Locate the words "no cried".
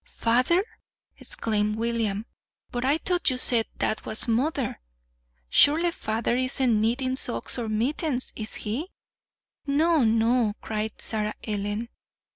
10.03-10.99